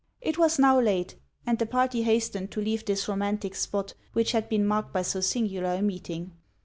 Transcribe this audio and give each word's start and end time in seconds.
It 0.19 0.39
was 0.39 0.57
now 0.57 0.79
late; 0.79 1.13
and 1.45 1.59
the 1.59 1.67
party 1.67 2.01
hastened 2.01 2.49
to 2.53 2.59
leave 2.59 2.85
this 2.85 3.07
romantic 3.07 3.53
spot, 3.53 3.93
which 4.13 4.31
had 4.31 4.49
been 4.49 4.65
marked 4.65 4.91
by 4.91 5.03
so 5.03 5.21
singular 5.21 5.75
a 5.75 5.81
meeting. 5.83 6.31